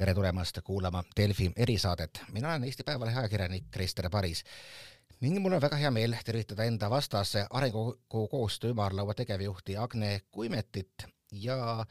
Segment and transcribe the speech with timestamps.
[0.00, 2.20] tere tulemast kuulama Delfi erisaadet.
[2.32, 4.44] mina olen Eesti Päevalehe ajakirjanik Krister Paris
[5.20, 11.84] ning mul on väga hea meel tervitada enda vastas arengukoostöö ümarlaua tegevjuhti Agne Kuimetit ja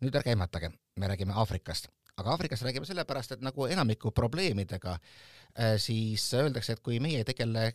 [0.00, 1.88] nüüd ärge ehmatage, me räägime Aafrikast.
[2.16, 7.24] aga Aafrikast räägime sellepärast, et nagu enamiku probleemidega, äh, siis öeldakse, et kui meie ei
[7.24, 7.72] tegele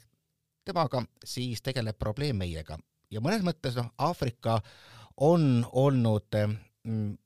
[0.66, 2.80] temaga, siis tegeleb probleem meiega.
[3.12, 4.57] ja mõnes mõttes noh, Aafrika
[5.18, 6.33] on olnud
[6.83, 7.18] mm,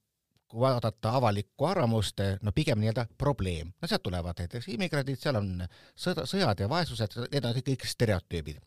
[0.51, 3.71] kui vaadata avalikku arvamust, no pigem nii-öelda probleem.
[3.81, 5.63] no sealt tulevad näiteks immigrandid, seal on
[5.95, 8.61] sõda, sõjad ja vaesused, need on kõik, kõik stereotüübid.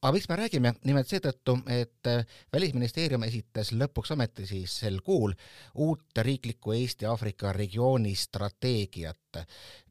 [0.00, 2.12] aga miks me räägime, nimelt seetõttu, et
[2.52, 5.34] Välisministeerium esitas lõpuks ometi siis sel kuul
[5.74, 9.42] uut riiklikku Eesti-Aafrika regiooni strateegiat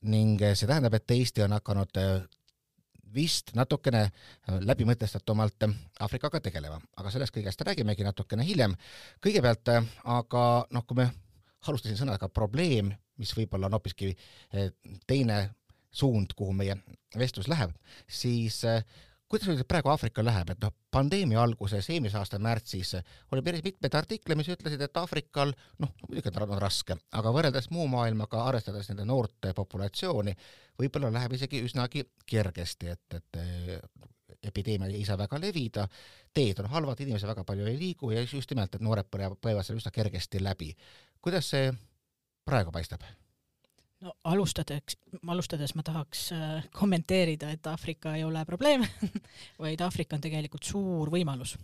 [0.02, 2.04] ning see tähendab, et Eesti on hakanud
[3.14, 4.10] vist natukene
[4.48, 5.68] läbimõtestatumalt
[6.04, 8.76] Aafrikaga tegelema, aga sellest kõigest räägimegi natukene hiljem.
[9.24, 9.72] kõigepealt
[10.04, 11.08] aga noh, kui me
[11.68, 14.72] alustasin sõnaga probleem, mis võib-olla on hoopiski eh,
[15.08, 15.42] teine
[15.92, 16.78] suund, kuhu meie
[17.18, 17.74] vestlus läheb,
[18.08, 18.84] siis eh,
[19.28, 22.94] kuidas nüüd praegu Aafrikal läheb, et noh, pandeemia alguses, eelmise aasta märtsis
[23.32, 27.88] oli päris mitmeid artikleid, mis ütlesid, et Aafrikal noh, muidugi on raske, aga võrreldes muu
[27.92, 30.36] maailmaga, arvestades nende noorte populatsiooni,
[30.80, 33.80] võib-olla läheb isegi üsnagi kergesti, et, et eh,
[34.48, 35.88] epideemia ei saa väga levida,
[36.34, 39.80] teed on halvad, inimesed väga palju ei liigu ja just nimelt, et noored põevad seal
[39.80, 40.72] üsna kergesti läbi
[41.22, 41.72] kuidas see
[42.46, 43.04] praegu paistab?
[44.02, 48.86] no alustades, alustades ma tahaks äh, kommenteerida, et Aafrika ei ole probleem
[49.64, 51.58] vaid Aafrika on tegelikult suur võimalus.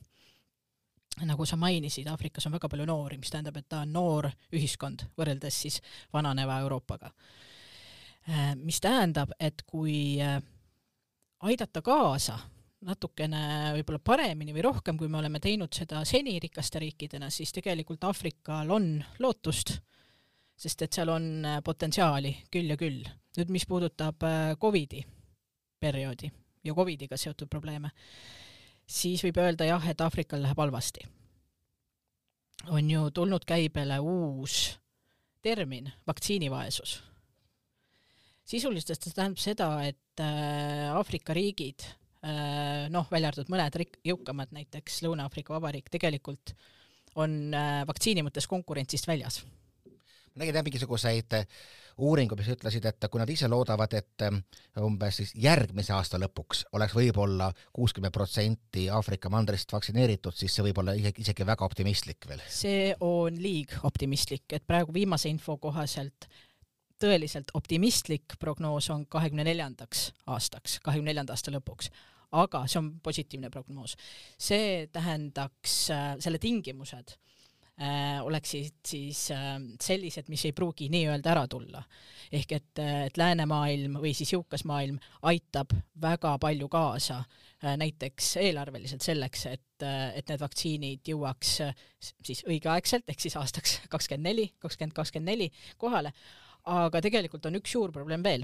[1.21, 5.05] nagu sa mainisid, Aafrikas on väga palju noori, mis tähendab, et ta on noor ühiskond
[5.17, 5.81] võrreldes siis
[6.13, 7.11] vananeva Euroopaga.
[8.29, 10.41] Äh, mis tähendab, et kui äh,
[11.43, 12.39] aidata kaasa
[12.87, 18.03] natukene võib-olla paremini või rohkem, kui me oleme teinud seda seni rikaste riikidena, siis tegelikult
[18.07, 19.75] Aafrikal on lootust,
[20.55, 23.03] sest et seal on äh, potentsiaali küll ja küll.
[23.37, 25.03] nüüd, mis puudutab äh, Covidi
[25.79, 26.29] perioodi
[26.63, 27.91] ja Covidiga seotud probleeme,
[28.87, 31.07] siis võib öelda jah, et Aafrikal läheb halvasti.
[32.69, 34.77] on ju tulnud käibele uus
[35.41, 37.01] termin, vaktsiinivaesus.
[38.45, 41.83] sisuliselt see tähendab seda, et äh, Aafrika riigid
[42.23, 46.53] noh, välja arvatud mõned rik-, jõukamad, näiteks Lõuna-Aafrika Vabariik, tegelikult
[47.19, 49.41] on äh, vaktsiini mõttes konkurentsist väljas
[50.33, 51.47] ma nägin jah mingisuguseid äh,
[52.01, 54.25] uuringuid, mis ütlesid, et kui nad ise loodavad, et
[54.81, 60.81] umbes siis järgmise aasta lõpuks oleks võib-olla kuuskümmend protsenti Aafrika mandrist vaktsineeritud, siis see võib
[60.81, 62.41] olla isegi, isegi väga optimistlik veel.
[62.49, 66.27] see on liig optimistlik, et praegu viimase info kohaselt
[67.03, 71.91] tõeliselt optimistlik prognoos on kahekümne neljandaks aastaks, kahekümne neljanda aasta lõpuks
[72.33, 73.95] aga see on positiivne prognoos.
[74.37, 77.13] see tähendaks, äh, selle tingimused
[77.81, 81.83] äh, oleksid siis äh, sellised, mis ei pruugi nii-öelda ära tulla.
[82.33, 84.97] ehk et, et läänemaailm või siis jõukas maailm
[85.29, 87.23] aitab väga palju kaasa
[87.63, 91.53] näiteks eelarveliselt selleks, et, et need vaktsiinid jõuaks
[92.01, 95.47] siis õigeaegselt, ehk siis aastaks kakskümmend neli, kakskümmend kakskümmend neli
[95.79, 96.11] kohale,
[96.67, 98.43] aga tegelikult on üks suur probleem veel.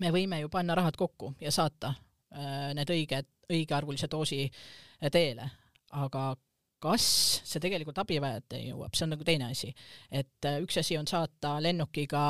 [0.00, 2.11] me võime ju panna rahad kokku ja saata Äh,
[2.74, 5.48] need õiged, õigearvulise doosi äh, teele,
[5.98, 6.32] aga
[6.82, 7.04] kas
[7.46, 9.72] see tegelikult abivajajateni jõuab, see on nagu teine asi.
[10.10, 12.24] et äh, üks asi on saata lennukiga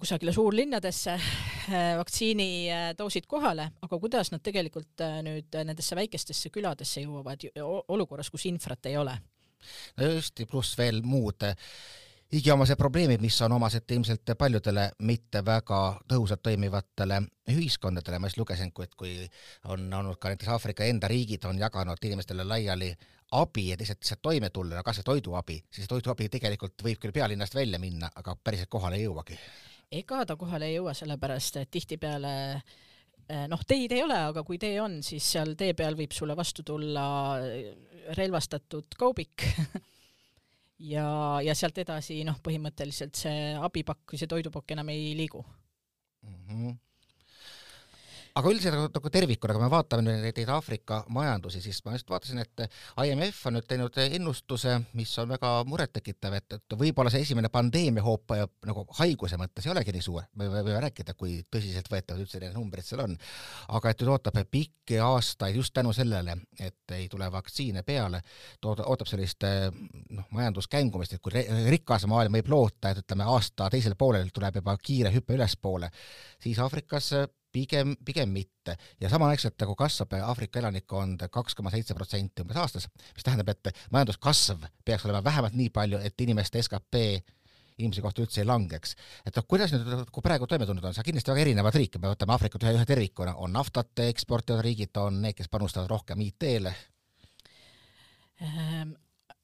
[0.00, 1.12] kusagile suurlinnadesse
[1.98, 7.44] vaktsiinidoosid kohale, aga kuidas nad tegelikult nüüd nendesse väikestesse küladesse jõuavad
[7.92, 9.12] olukorras, kus infrat ei ole?
[10.00, 11.44] no just, pluss veel muud
[12.32, 17.20] igiomased probleemid, mis on omased ilmselt paljudele mitte väga tõhusalt toimivatele
[17.52, 19.16] ühiskondadele, ma just lugesin, et kui
[19.72, 22.92] on olnud ka näiteks Aafrika enda riigid on jaganud inimestele laiali
[23.36, 27.54] abi, et lihtsalt, lihtsalt toime tulla, kas või toiduabi, siis toiduabi tegelikult võib küll pealinnast
[27.56, 29.38] välja minna, aga päriselt kohale ei jõuagi.
[29.92, 34.58] ega ta kohale ei jõua, sellepärast et tihtipeale eh, noh, teid ei ole, aga kui
[34.58, 37.36] tee on, siis seal tee peal võib sulle vastu tulla
[38.16, 39.44] relvastatud kaubik
[40.82, 41.06] ja,
[41.44, 46.40] ja sealt edasi noh, põhimõtteliselt see abipakk või see toidupakk enam ei liigu mm.
[46.48, 46.80] -hmm
[48.38, 52.40] aga üldiselt nagu, nagu tervikuna, kui me vaatame neid Aafrika majandusi, siis ma just vaatasin,
[52.42, 52.64] et
[53.04, 58.04] IMF on nüüd teinud ennustuse, mis on väga murettekitav, et, et võib-olla see esimene pandeemia
[58.04, 58.32] hoop
[58.66, 62.86] nagu haiguse mõttes ei olegi nii suur, me võime rääkida, kui tõsiseltvõetavad üldse need numbrid
[62.86, 63.18] seal on,
[63.76, 68.22] aga et nüüd ootab pikki aastaid just tänu sellele, et ei tule vaktsiine peale,
[68.64, 74.32] ootab sellist noh, majanduskängumist, et kui rikas maailm võib loota, et ütleme, aasta teisel poolel
[74.32, 75.92] tuleb juba kiire hüpe ülespoole,
[76.42, 77.12] siis Aafrikas
[77.52, 78.76] pigem, pigem mitte.
[79.00, 83.72] ja samaaegselt nagu kasvab Aafrika elanikkond kaks koma seitse protsenti umbes aastas, mis tähendab, et
[83.90, 87.00] majanduskasv peaks olema vähemalt nii palju, et inimeste skp
[87.78, 88.96] inimese kohta üldse ei langeks.
[89.26, 92.12] et noh, kuidas nüüd, kui praegu toime tulnud on, seal kindlasti väga erinevad riike, me
[92.12, 96.74] võtame Aafrikat ühe, ühe tervikuna, on naftat eksportivad riigid, on need, kes panustavad rohkem IT-le
[98.42, 98.96] ähm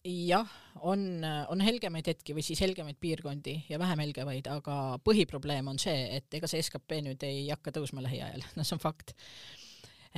[0.05, 0.51] jah,
[0.81, 6.19] on, on helgemaid hetki või siis helgemaid piirkondi ja vähem helgevaid, aga põhiprobleem on see,
[6.19, 9.15] et ega see skp nüüd ei hakka tõusma lähiajal, no see on fakt.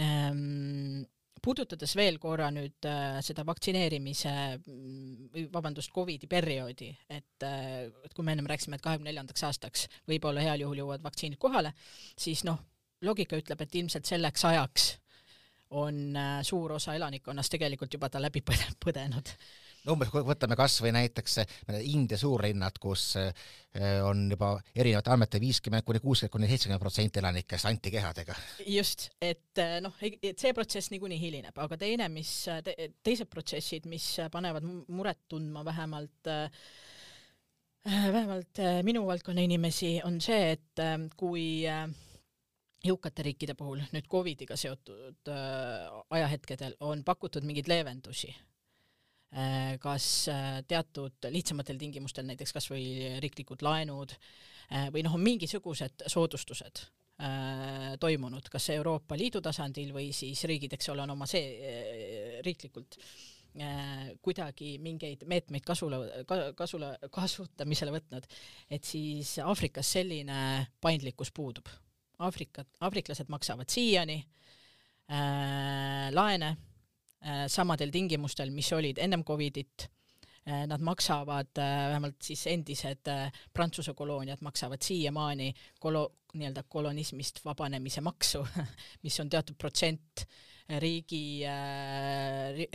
[0.01, 1.03] Ehm,
[1.43, 4.35] puudutades veel korra nüüd äh, seda vaktsineerimise
[5.53, 10.45] vabandust, Covidi perioodi, et äh, et kui me ennem rääkisime, et kahekümne neljandaks aastaks võib-olla
[10.45, 11.73] heal juhul jõuavad vaktsiinid kohale,
[12.19, 12.61] siis noh,
[13.01, 14.91] loogika ütleb, et ilmselt selleks ajaks
[15.81, 18.43] on äh, suur osa elanikkonnast tegelikult juba ta läbi
[18.85, 19.35] põdenud
[19.87, 21.39] no umbes, kui võtame kas või näiteks
[21.89, 23.33] India suurlinnad, kus eh,
[24.05, 28.37] on juba erinevate andmete viiskümmend kuni kuuskümmend kuni seitsekümmend protsenti elanikest antikehadega.
[28.67, 32.35] just, et eh, noh, et see protsess niikuinii hilineb, aga teine, mis
[32.67, 36.47] te,, teised protsessid, mis panevad muret tundma vähemalt äh,
[37.89, 40.83] vähemalt minu valdkonna inimesi, on see, et
[41.17, 41.63] kui
[42.85, 45.31] jõukate riikide puhul nüüd Covidiga seotud
[46.13, 48.29] ajahetkedel on pakutud mingeid leevendusi
[49.79, 52.85] kas äh, teatud lihtsamatel tingimustel, näiteks kas või
[53.23, 56.87] riiklikud laenud äh, või noh, on mingisugused soodustused
[58.01, 62.97] toimunud, kas Euroopa Liidu tasandil või siis riigid, eks ole, on oma see riiklikult
[64.25, 65.99] kuidagi mingeid meetmeid kasule,
[66.57, 68.25] kasule, kasutamisele võtnud,
[68.73, 70.39] et siis Aafrikas selline
[70.81, 71.69] paindlikkus puudub.
[72.25, 74.17] Aafrika, aafriklased maksavad siiani
[75.13, 76.70] äh, laene Äh,
[77.49, 79.91] samadel tingimustel, mis olid ennem Covidit.
[80.51, 83.07] Äh, nad maksavad, äh, vähemalt siis endised
[83.53, 88.43] Prantsuse kolooniad maksavad siiamaani kolo-, nii-öelda kolonismist vabanemise maksu,
[89.05, 90.27] mis on teatud protsent
[90.79, 91.43] riigi,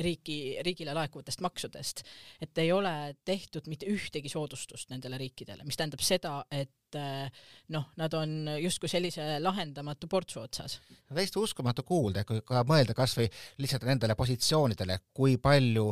[0.03, 0.37] riiki,
[0.67, 2.01] riigile laekuvatest maksudest.
[2.41, 6.99] et ei ole tehtud mitte ühtegi soodustust nendele riikidele, mis tähendab seda, et
[7.71, 10.81] noh, nad on justkui sellise lahendamatu portsu otsas.
[11.07, 13.29] täiesti uskumatu kuulda, kui ka mõelda kas või
[13.63, 15.87] lihtsalt nendele positsioonidele, kui palju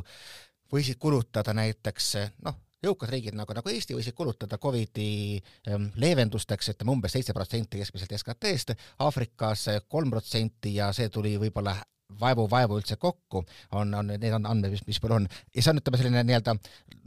[0.74, 2.10] võisid kulutada näiteks
[2.46, 5.40] noh, jõukad riigid nagu, nagu Eesti võisid kulutada Covidi
[5.70, 11.78] ähm, leevendusteks, ütleme umbes seitse protsenti keskmiselt SKT-st, Aafrikas kolm protsenti ja see tuli võib-olla
[12.20, 15.30] vaevu-vaevu üldse kokku, on, on, need on andmed, mis, mis meil on.
[15.56, 16.56] ja see on, ütleme, selline nii-öelda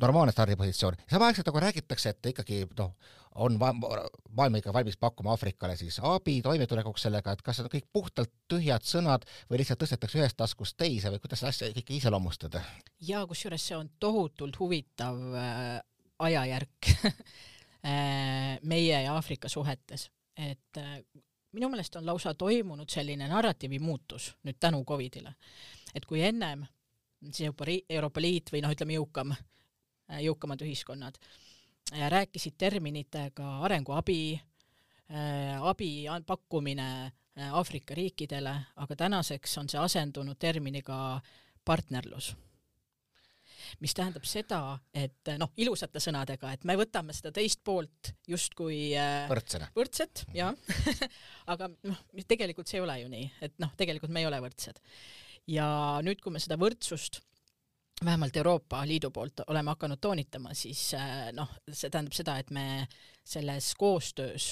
[0.02, 0.96] normaalne stardipositsioon.
[1.10, 2.94] samaaegselt nagu räägitakse, et ikkagi noh,
[3.36, 3.72] on va
[4.36, 8.32] maailm ikka valmis pakkuma Aafrikale siis abi toimetulekuks sellega, et kas need on kõik puhtalt
[8.50, 12.62] tühjad sõnad või lihtsalt tõstetakse ühest taskust teise või kuidas seda asja kõike iseloomustada?
[13.00, 15.80] jaa, kusjuures see on tohutult huvitav äh,
[16.28, 21.00] ajajärk äh, meie ja Aafrika suhetes, et äh,
[21.56, 25.34] minu meelest on lausa toimunud selline narratiivi muutus nüüd tänu Covidile.
[25.94, 26.66] et kui ennem
[27.32, 27.50] siis
[27.88, 31.45] Euroopa Liit või noh, ütleme jõukam, äh, jõukamad ühiskonnad äh,
[31.92, 34.40] rääkisid terminitega arenguabi,
[35.10, 37.12] äh, abi pakkumine
[37.52, 41.20] Aafrika riikidele, aga tänaseks on see asendunud terminiga
[41.64, 42.32] partnerlus
[43.82, 44.60] mis tähendab seda,
[44.94, 49.68] et noh, ilusate sõnadega, et me võtame seda teist poolt justkui äh, võrdsena.
[49.76, 50.54] võrdset, jah
[51.52, 54.80] aga noh, tegelikult see ei ole ju nii, et noh, tegelikult me ei ole võrdsed.
[55.52, 55.68] ja
[56.06, 57.20] nüüd, kui me seda võrdsust
[58.04, 62.86] vähemalt Euroopa Liidu poolt oleme hakanud toonitama, siis äh, noh, see tähendab seda, et me
[63.24, 64.50] selles koostöös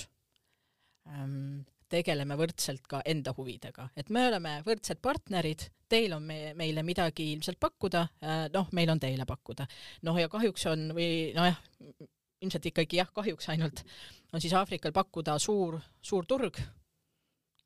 [1.08, 6.82] ähm, tegeleme võrdselt ka enda huvidega, et me oleme võrdsed partnerid, teil on me, meile
[6.82, 9.66] midagi ilmselt pakkuda, äh, noh, meil on teile pakkuda.
[10.02, 11.60] noh, ja kahjuks on või nojah,
[12.40, 13.84] ilmselt ikkagi jah, kahjuks ainult
[14.32, 16.58] on siis Aafrikal pakkuda suur, suur turg,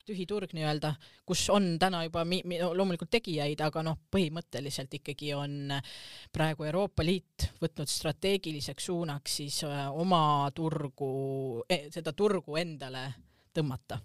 [0.09, 0.95] tühi turg nii-öelda,
[1.29, 5.75] kus on täna juba mi-, mi, loomulikult tegijaid, aga noh, põhimõtteliselt ikkagi on
[6.35, 11.11] praegu Euroopa Liit võtnud strateegiliseks suunaks siis äh, oma turgu,
[11.69, 13.09] e, seda turgu endale
[13.55, 14.00] tõmmata.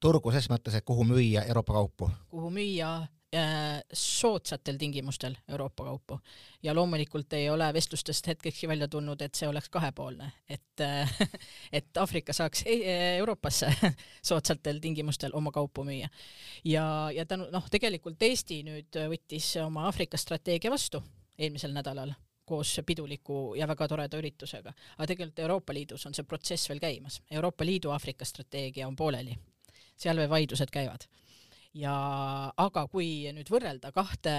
[0.00, 2.10] turgu ses mõttes, et kuhu müüa Euroopa kaupu?
[2.30, 2.94] kuhu müüa
[3.92, 6.18] soodsatel tingimustel Euroopa kaupu
[6.62, 11.18] ja loomulikult ei ole vestlustest hetkekski välja tulnud, et see oleks kahepoolne, et äh,
[11.78, 12.76] et Aafrika saaks e
[13.16, 13.72] Euroopasse
[14.28, 16.08] soodsatel tingimustel oma kaupu müüa.
[16.64, 16.84] ja,
[17.14, 21.02] ja tänu noh, tegelikult Eesti nüüd võttis oma Aafrika strateegia vastu
[21.38, 22.12] eelmisel nädalal
[22.44, 24.72] koos piduliku ja väga toreda üritusega.
[24.98, 27.22] aga tegelikult Euroopa Liidus on see protsess veel käimas.
[27.30, 29.38] Euroopa Liidu Aafrika strateegia on pooleli.
[29.96, 31.06] seal veel vaidlused käivad.
[31.74, 31.94] Ja
[32.56, 34.34] aga kui nüüd võrrelda kahte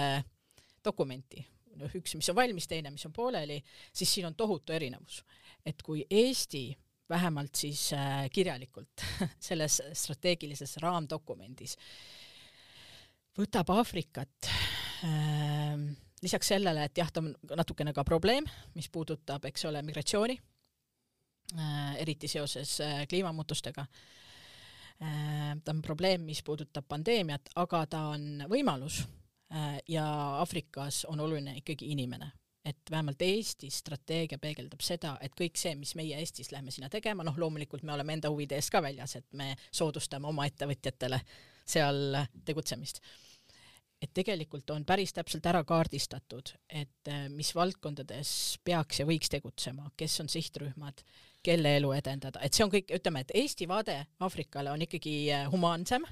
[0.86, 1.42] dokumenti,
[1.80, 3.58] noh üks, mis on valmis, teine, mis on pooleli,
[3.94, 5.24] siis siin on tohutu erinevus.
[5.66, 6.76] et kui Eesti
[7.10, 9.04] vähemalt siis äh, kirjalikult
[9.50, 11.78] selles strateegilises raamdokumendis
[13.38, 14.50] võtab Aafrikat
[15.08, 15.78] äh,
[16.24, 18.48] lisaks sellele, et jah, ta on natukene ka probleem,
[18.78, 20.38] mis puudutab, eks ole, migratsiooni,
[22.00, 22.78] eriti seoses
[23.12, 23.84] kliimamuutustega.
[25.00, 29.02] Ta on probleem, mis puudutab pandeemiat, aga ta on võimalus
[29.88, 30.06] ja
[30.40, 32.30] Aafrikas on oluline ikkagi inimene
[32.66, 37.26] et vähemalt Eesti strateegia peegeldab seda, et kõik see, mis meie Eestis lähme sinna tegema,
[37.28, 41.20] noh, loomulikult me oleme enda huvide eest ka väljas, et me soodustame oma ettevõtjatele
[41.66, 43.04] seal tegutsemist.
[44.04, 49.86] et tegelikult on päris täpselt ära kaardistatud, et äh, mis valdkondades peaks ja võiks tegutsema,
[49.96, 51.04] kes on sihtrühmad,
[51.44, 55.48] kelle elu edendada, et see on kõik, ütleme, et Eesti vaade Aafrikale on ikkagi äh,
[55.52, 56.06] humaansem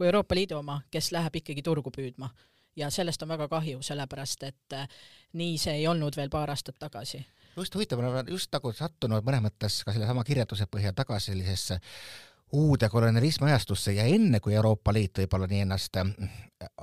[0.00, 2.30] kui Euroopa Liidu oma, kes läheb ikkagi turgu püüdma.
[2.78, 4.86] Ja sellest on väga kahju, sellepärast et äh,
[5.36, 7.20] nii see ei olnud veel paar aastat tagasi.
[7.56, 11.80] just huvitav, ma olen just nagu sattunud mõnes mõttes ka sellesama kirjelduse põhjal tagasi sellisesse
[12.56, 16.14] uude kolonialismi ajastusse ja enne, kui Euroopa Liit võib-olla nii ennast äh,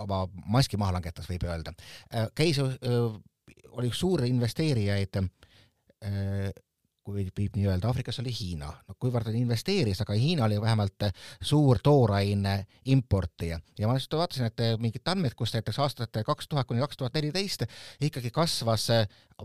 [0.03, 1.73] oma maski maha langetas, võib öelda,
[2.35, 5.21] käis, oli üks suuri investeerijaid
[7.07, 8.67] kui võib nii öelda, Aafrikas oli Hiina.
[8.87, 11.07] no kuivõrd ta investeeris, aga Hiina oli vähemalt
[11.41, 12.57] suur tooraine
[12.93, 16.99] importija ja ma just vaatasin, et mingid andmed, kus näiteks aastate kaks tuhat kuni kaks
[16.99, 17.63] tuhat neliteist
[18.03, 18.89] ikkagi kasvas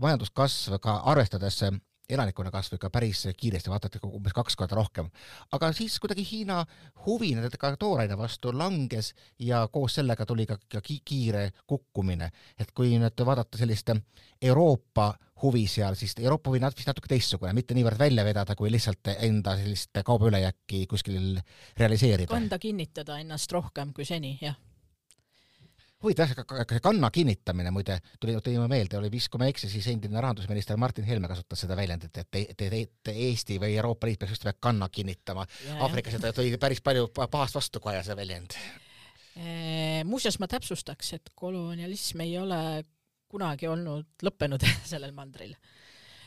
[0.01, 1.61] majanduskasv ka arvestades
[2.09, 5.09] elanikkonna kasv ikka päris kiiresti, vaata, et umbes kaks korda rohkem.
[5.51, 6.65] aga siis kuidagi Hiina
[7.05, 12.31] huvi nende ka tooraine vastu langes ja koos sellega tuli ka, ka kiire kukkumine.
[12.59, 13.89] et kui nüüd vaadata sellist
[14.41, 18.71] Euroopa huvi seal, siis Euroopa huvi on vist natuke teistsugune, mitte niivõrd välja vedada, kui
[18.71, 21.39] lihtsalt enda sellist kauba ülejääki kuskil
[21.77, 22.31] realiseerida.
[22.31, 24.57] kanda kinnitada ennast rohkem kui seni, jah
[26.03, 26.31] huvitav,
[26.67, 29.87] see kanna kinnitamine muide tuli, tuli mulle meelde, oli vist, kui ma ei eksi, siis
[29.91, 32.69] endine rahandusminister Martin Helme kasutas seda väljendit, et te, te,
[33.03, 35.45] te, Eesti või Euroopa Liit peaks just nimelt kanna kinnitama.
[35.79, 38.57] Aafrikas seda tuli päris palju pahast vastukaja, see väljend.
[40.05, 42.59] muuseas, ma täpsustaks, et kolonialism ei ole
[43.33, 45.55] kunagi olnud lõppenud sellel mandril.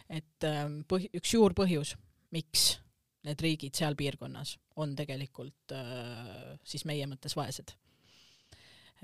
[0.09, 1.95] et ähm, põh-, üks juurpõhjus,
[2.35, 2.77] miks
[3.27, 7.73] need riigid seal piirkonnas on tegelikult äh, siis meie mõttes vaesed,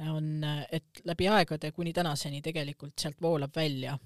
[0.08, 3.96] on, et läbi aegade kuni tänaseni tegelikult sealt voolab välja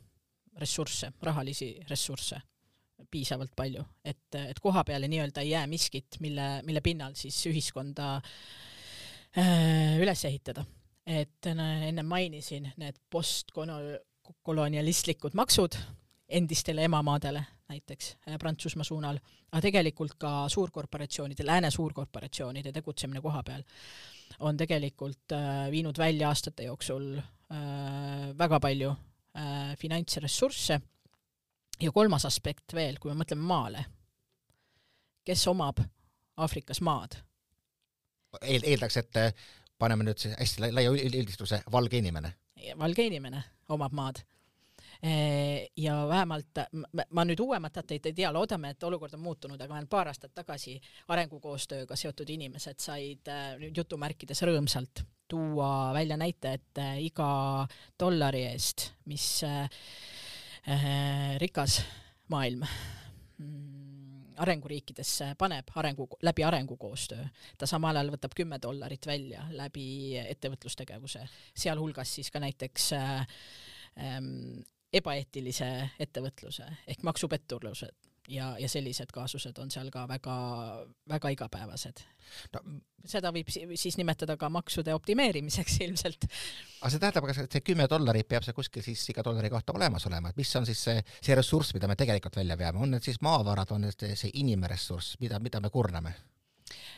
[0.61, 2.41] ressursse, rahalisi ressursse
[3.13, 8.15] piisavalt palju, et, et koha peale nii-öelda ei jää miskit, mille, mille pinnal siis ühiskonda
[8.17, 10.65] äh, üles ehitada
[11.07, 15.77] et enne mainisin need postkolonialistlikud maksud
[16.29, 19.19] endistele emamaadele, näiteks äh, Prantsusmaa suunal,
[19.53, 23.63] aga tegelikult ka suurkorporatsioonide, lääne suurkorporatsioonide tegutsemine koha peal
[24.39, 30.81] on tegelikult äh, viinud välja aastate jooksul äh, väga palju äh, finantsressursse
[31.81, 33.85] ja kolmas aspekt veel, kui me mõtleme maale,
[35.25, 35.83] kes omab
[36.37, 37.17] Aafrikas maad
[38.43, 38.65] Eel,?
[38.65, 39.17] eeldaks, et
[39.79, 42.33] paneme nüüd siis hästi laia üldistuse, valge inimene.
[42.79, 44.23] valge inimene omab maad.
[45.77, 46.63] ja vähemalt,
[47.13, 50.33] ma nüüd uuemat dateid ei tea, loodame, et olukord on muutunud, aga vähemalt paar aastat
[50.35, 50.79] tagasi
[51.13, 53.29] arengukoostööga seotud inimesed said
[53.61, 57.29] nüüd jutumärkides rõõmsalt tuua välja näite, et iga
[58.01, 59.29] dollari eest, mis
[61.43, 61.81] rikas
[62.33, 63.76] maailm mm,
[64.37, 67.25] arenguriikidesse paneb arengu, läbi arengukoostöö,
[67.59, 74.33] ta samal ajal võtab kümme dollarit välja läbi ettevõtlustegevuse, sealhulgas siis ka näiteks ähm,
[74.93, 80.37] ebaeetilise ettevõtluse ehk maksupetturlused ja, ja sellised kaasused on seal ka väga,
[81.09, 82.03] väga igapäevased
[82.55, 82.63] no,.
[83.07, 86.27] seda võib siis nimetada ka maksude optimeerimiseks ilmselt.
[86.81, 90.07] aga see tähendab, kas see kümme dollarit peab see kuskil siis iga dollari kohta olemas
[90.11, 93.07] olema, et mis on siis see, see ressurss, mida me tegelikult välja veame, on need
[93.07, 96.15] siis maavarad, on need see inimressurss, mida, mida me kurname?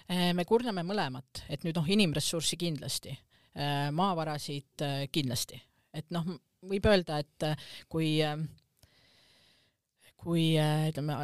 [0.08, 3.12] Äh, me kurname mõlemat, et nüüd noh, inimressurssi kindlasti,
[3.52, 5.60] äh, maavarasid äh, kindlasti,
[5.92, 7.50] et noh, võib öelda, et
[7.92, 8.40] kui äh,
[10.18, 11.16] kui äh, ütleme,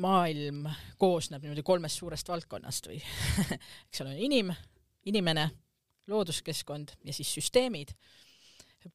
[0.00, 0.66] maailm
[1.00, 2.98] koosneb niimoodi kolmest suurest valdkonnast või
[3.88, 4.52] eks ole, inim,
[5.08, 5.48] inimene,
[6.12, 7.94] looduskeskkond ja siis süsteemid,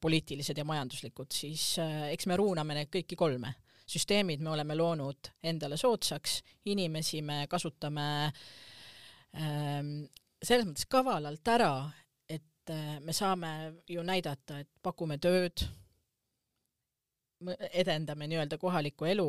[0.00, 3.54] poliitilised ja majanduslikud, siis äh, eks me ruuname need kõiki kolme.
[3.90, 8.06] süsteemid me oleme loonud endale soodsaks, inimesi me kasutame
[9.34, 10.04] ähm,
[10.42, 11.90] selles mõttes kavalalt ära,
[12.28, 15.66] et äh, me saame ju näidata, et pakume tööd,
[17.72, 19.28] edendame nii-öelda kohalikku elu,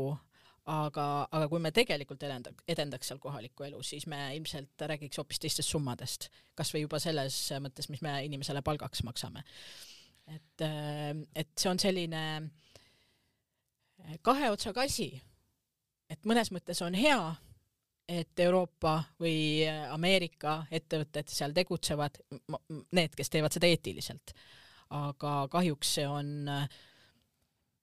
[0.70, 5.39] aga, aga kui me tegelikult edenda-, edendaks seal kohalikku elu, siis me ilmselt räägiks hoopis
[5.41, 6.30] teistest summadest.
[6.56, 9.44] kas või juba selles mõttes, mis me inimesele palgaks maksame.
[10.27, 10.65] et,
[11.36, 12.24] et see on selline
[14.22, 15.13] kahe otsaga asi.
[16.10, 17.36] et mõnes mõttes on hea,
[18.12, 22.18] et Euroopa või Ameerika ettevõtted seal tegutsevad,
[22.91, 24.36] need, kes teevad seda eetiliselt.
[24.91, 26.80] aga kahjuks see on äh,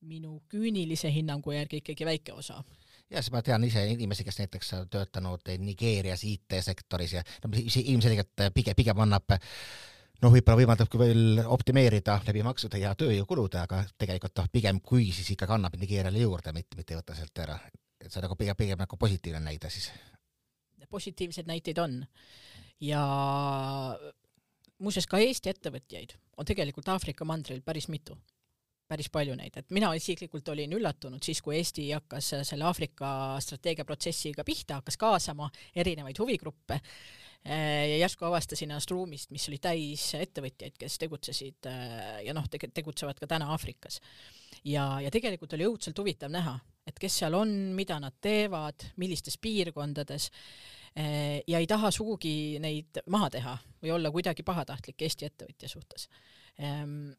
[0.07, 2.63] minu küünilise hinnangu järgi ikkagi väike osa.
[3.11, 7.51] ja siis ma tean ise inimesi, kes näiteks on töötanud Nigeerias IT-sektoris ja no
[7.85, 9.35] ilmselgelt pigem, pigem annab
[10.23, 15.33] noh, võib-olla võimaldabki veel optimeerida läbi maksude ja tööjõukulude, aga tegelikult noh, pigem kui siis
[15.35, 17.59] ikkagi annab Nigeeriale juurde, mitte, mitte ei võta sealt ära.
[18.01, 19.91] et see on nagu pigem, pigem nagu positiivne näide siis.
[20.91, 22.01] positiivseid näiteid on
[22.81, 23.03] ja
[24.79, 28.17] muuseas ka Eesti ettevõtjaid on tegelikult Aafrika mandril päris mitu
[28.89, 33.11] päris palju neid, et mina isiklikult olin üllatunud siis, kui Eesti hakkas selle Aafrika
[33.45, 36.81] strateegiaprotsessiga pihta, hakkas kaasama erinevaid huvigruppe
[37.49, 41.69] ja järsku avastasin ennast ruumist, mis oli täis ettevõtjaid, kes tegutsesid
[42.25, 44.01] ja noh, tegutsevad ka täna Aafrikas.
[44.65, 49.39] ja, ja tegelikult oli õudselt huvitav näha, et kes seal on, mida nad teevad, millistes
[49.39, 50.31] piirkondades
[50.99, 56.09] ja ei taha sugugi neid maha teha või olla kuidagi pahatahtlik Eesti ettevõtja suhtes
[56.59, 57.13] ehm,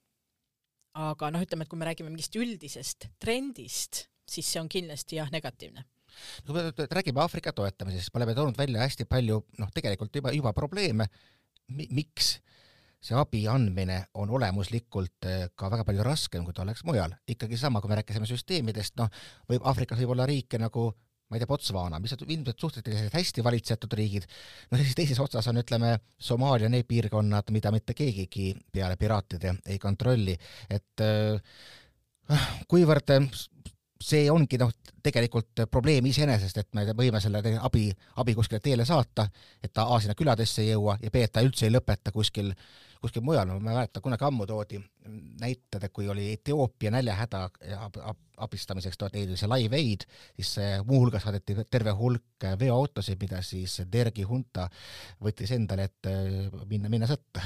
[0.97, 5.29] aga noh, ütleme, et kui me räägime mingist üldisest trendist, siis see on kindlasti jah,
[5.33, 5.85] negatiivne
[6.45, 10.33] no kui me räägime Aafrika toetamisest, me oleme toonud välja hästi palju noh, tegelikult juba,
[10.35, 11.09] juba probleeme,
[11.69, 12.39] miks
[12.99, 17.13] see abi andmine on olemuslikult eh, ka väga palju raskem, kui ta oleks mujal.
[17.27, 19.07] ikkagi sama, kui me rääkisime süsteemidest, noh,
[19.49, 20.89] võib Aafrikas võib olla riike nagu
[21.29, 24.25] ma ei tea, Botswana, mis ilmselt suhteliselt hästi valitsetud riigid,
[24.71, 29.77] no siis teises otsas on, ütleme, Somaalia need piirkonnad, mida mitte keegigi peale piraatide ei
[29.81, 30.33] kontrolli,
[30.69, 31.61] et äh,
[32.69, 33.15] kuivõrd
[33.99, 34.71] see ongi noh,
[35.03, 37.89] tegelikult probleem iseenesest, et me võime selle abi,
[38.21, 39.27] abi kuskile teele saata,
[39.61, 42.53] et ta A sinna küladesse ei jõua ja B, et ta üldse ei lõpeta kuskil
[42.53, 44.79] äh, kuskil mujal, ma mäletan, kunagi ammu toodi
[45.39, 47.45] näited, et kui oli Etioopia näljahäda
[47.79, 50.55] ab, ab, abistamiseks toodi see Live Aid, siis
[50.87, 54.67] muuhulgas saadeti terve hulk veoautosid, mida siis Dergi hunta
[55.23, 57.43] võttis endale, et äh, minna, minna sõtta.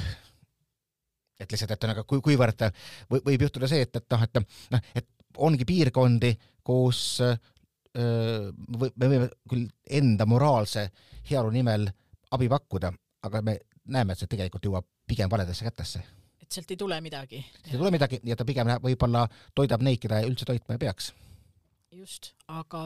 [1.39, 2.67] Et lihtsalt, et ühesõnaga, kui, kuivõrd
[3.12, 4.41] võib juhtuda see, et, et noh, et
[4.74, 5.10] noh, et
[5.43, 6.32] ongi piirkondi,
[6.65, 7.34] kus öö,
[7.99, 9.67] äh, me võime küll
[10.01, 10.88] enda moraalse
[11.30, 11.88] heaolu nimel
[12.34, 12.93] abi pakkuda,
[13.27, 13.60] aga me
[13.93, 16.03] näeme, et see tegelikult jõuab pigem valedesse kätesse.
[16.41, 17.45] et sealt ei tule midagi.
[17.71, 21.13] ei tule midagi ja ta pigem võib-olla toidab neid, keda üldse toitma ei peaks.
[21.91, 22.83] just, aga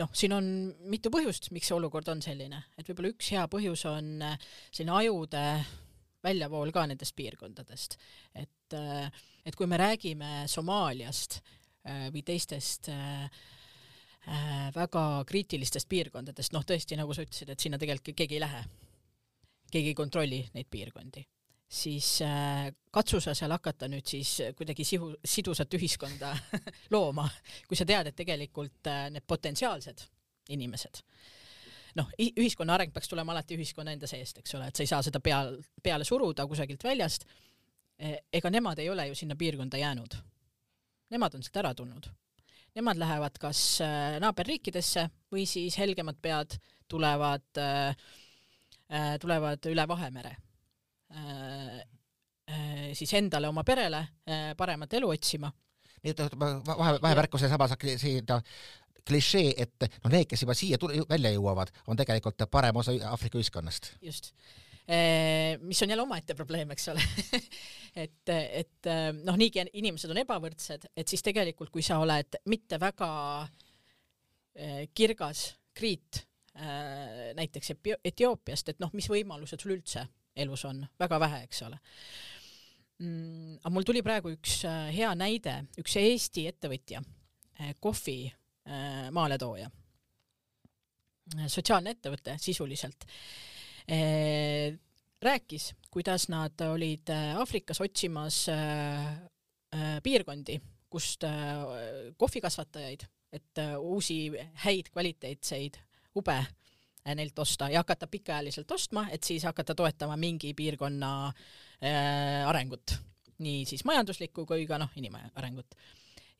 [0.00, 0.48] noh, siin on
[0.92, 4.98] mitu põhjust, miks see olukord on selline, et võib-olla üks hea põhjus on äh, selline
[5.02, 5.46] ajude
[6.22, 7.98] väljavool ka nendest piirkondadest,
[8.38, 12.92] et, äh, et kui me räägime Somaaliast äh, või teistest
[14.22, 18.60] väga kriitilistest piirkondadest, noh tõesti, nagu sa ütlesid, et sinna tegelikult keegi ei lähe
[19.72, 21.24] keegi ei kontrolli neid piirkondi,
[21.72, 26.34] siis äh, katsu sa seal hakata nüüd siis kuidagi sihu, sidusat ühiskonda
[26.94, 27.28] looma,
[27.68, 30.04] kui sa tead, et tegelikult äh, need potentsiaalsed
[30.52, 31.00] inimesed,
[31.98, 35.02] noh, ühiskonna areng peaks tulema alati ühiskonna enda seest, eks ole, et sa ei saa
[35.04, 37.26] seda peal, peale suruda kusagilt väljast.
[38.02, 40.16] E, ega nemad ei ole ju sinna piirkonda jäänud.
[41.12, 42.08] Nemad on sealt ära tulnud.
[42.76, 46.56] Nemad lähevad kas äh, naaberriikidesse või siis helgemad pead
[46.90, 47.92] tulevad äh,
[49.20, 50.34] tulevad üle Vahemere
[51.16, 51.80] äh,
[52.50, 54.02] äh, siis endale, oma perele
[54.56, 55.52] paremat elu otsima.
[56.02, 58.26] nii et vahe, vahemärkuse samas siin
[59.06, 63.38] klišee, et no need, kes juba siia tule, välja jõuavad, on tegelikult parem osa Aafrika
[63.38, 63.94] ühiskonnast.
[64.02, 64.32] just.
[65.62, 67.02] mis on jälle omaette probleem, eks ole
[68.04, 68.90] et, et
[69.22, 73.12] noh, niigi inimesed on ebavõrdsed, et siis tegelikult, kui sa oled mitte väga
[74.94, 77.72] kirgas kriit Äh, näiteks
[78.04, 80.02] Etioopiast, et noh, mis võimalused sul üldse
[80.36, 81.78] elus on, väga vähe, eks ole
[83.02, 83.58] mm,.
[83.60, 87.02] aga mul tuli praegu üks äh, hea näide, üks Eesti ettevõtja,
[87.60, 88.20] äh, kohvi
[89.10, 89.66] maaletooja,
[91.50, 93.08] sotsiaalne ettevõte sisuliselt,
[95.26, 98.36] rääkis, kuidas nad olid Aafrikas otsimas
[100.06, 100.60] piirkondi,
[100.94, 101.26] kust
[102.22, 103.02] kohvikasvatajaid,
[103.34, 104.20] et uusi
[104.62, 105.80] häid kvaliteetseid
[106.14, 106.38] ube
[107.14, 112.94] neilt osta ja hakata pikaajaliselt ostma, et siis hakata toetama mingi piirkonna äh, arengut,
[113.42, 115.74] nii siis majanduslikku kui ka noh, inimarengut.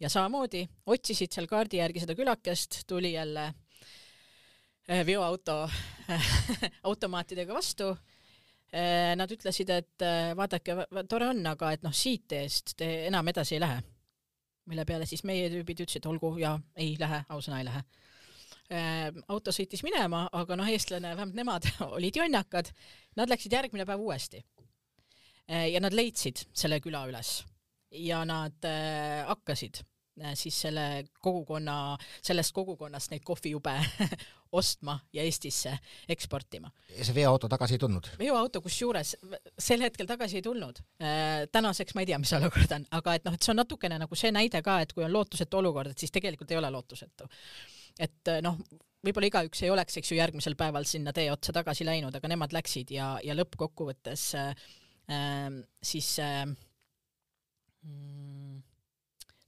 [0.00, 3.48] ja samamoodi otsisid seal kaardi järgi seda külakest, tuli jälle
[4.90, 5.70] äh, veoauto
[6.90, 9.16] automaatidega vastu äh,.
[9.16, 10.76] Nad ütlesid, et äh, vaadake,
[11.08, 13.82] tore on, aga et noh, siit eest te enam edasi ei lähe.
[14.66, 17.82] mille peale siis meie tüübid ütlesid, olgu ja ei lähe, ausõna ei lähe
[19.28, 22.70] auto sõitis minema, aga noh, eestlane, vähemalt nemad olid jonnakad,
[23.16, 24.40] nad läksid järgmine päev uuesti.
[25.48, 27.42] Ehm, ja nad leidsid selle küla üles
[27.92, 29.82] ja nad äh, hakkasid
[30.34, 33.72] siis selle kogukonna, sellest kogukonnast neid kohvijube
[34.60, 35.72] ostma ja Eestisse
[36.08, 36.70] eksportima.
[36.96, 38.10] ja see veoauto tagasi ei tulnud?
[38.18, 39.14] veoauto kusjuures
[39.58, 40.82] sel hetkel tagasi ei tulnud.
[41.52, 44.18] tänaseks ma ei tea, mis olukord on, aga et noh, et see on natukene nagu
[44.18, 47.28] see näide ka, et kui on lootusetu olukord, et siis tegelikult ei ole lootusetu.
[48.00, 48.58] Et noh,
[49.02, 52.54] võib-olla igaüks ei oleks, eks ju, järgmisel päeval sinna tee otsa tagasi läinud, aga nemad
[52.54, 54.68] läksid ja, ja lõppkokkuvõttes äh,
[55.82, 56.46] siis äh,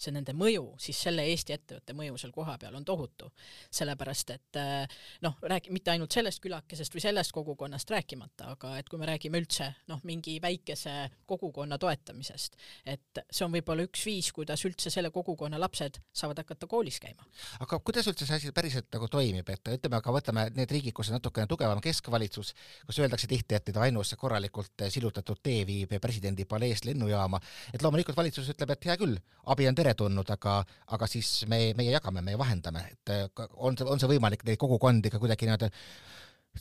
[0.04, 3.30] see nende mõju, siis selle Eesti ettevõtte mõju seal kohapeal on tohutu.
[3.70, 8.88] sellepärast et eh, noh, räägi-, mitte ainult sellest külakesest või sellest kogukonnast rääkimata, aga et
[8.88, 14.30] kui me räägime üldse noh, mingi väikese kogukonna toetamisest, et see on võib-olla üks viis,
[14.32, 17.26] kuidas üldse selle kogukonna lapsed saavad hakata koolis käima.
[17.60, 21.10] aga kuidas üldse see asi päriselt nagu toimib, et ütleme, aga võtame need riigid, kus
[21.10, 22.54] on natukene tugevam keskvalitsus,
[22.86, 27.40] kus öeldakse tihti, et ainus korralikult sillutatud tee viib presidendi paleest lennujaama,
[27.72, 29.18] et loomulikult valitsus ütleb, et hea küll,
[29.50, 30.59] abi on teretulnud, teretulnud, aga,
[30.96, 33.14] aga siis me, meie jagame, me vahendame, et
[33.57, 35.70] on see, on see võimalik neid kogukondi ka kuidagi nii-öelda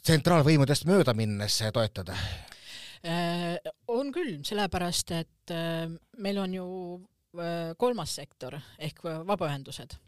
[0.02, 2.16] tsentraalvõimudest mööda minnes toetada?
[3.04, 3.58] Äh,
[3.92, 6.68] on küll, sellepärast et äh, meil on ju
[7.38, 10.00] äh, kolmas sektor ehk vabaühendused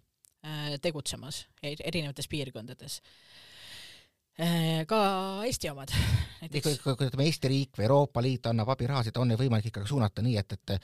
[0.78, 3.55] tegutsemas erinevates piirkondades Äh,
[4.36, 4.98] ka
[5.48, 5.94] Eesti omad.
[6.52, 10.36] nii kui, ütleme, Eesti riik või Euroopa Liit annab abirahasid, on võimalik ikkagi suunata nii,
[10.42, 10.76] et, et